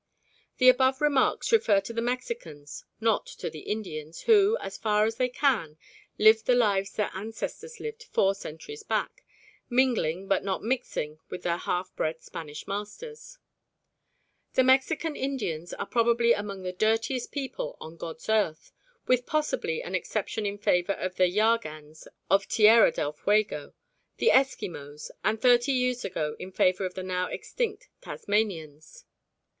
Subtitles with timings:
[0.57, 5.17] The above remarks refer to the Mexicans, not to the Indians, who, as far as
[5.17, 5.77] they can,
[6.17, 9.23] live the lives their ancestors lived four centuries back,
[9.69, 13.37] mingling but not mixing with their half bred Spanish masters.
[14.55, 18.71] The Mexican Indians are probably among the dirtiest people on God's earth,
[19.05, 23.75] with possibly an exception in favour of the Yahgans of Tierra del Fuego,
[24.17, 29.05] the Eskimos, and thirty years ago in favour of the now extinct Tasmanians.